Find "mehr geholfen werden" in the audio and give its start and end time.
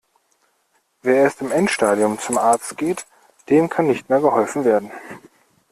4.09-4.91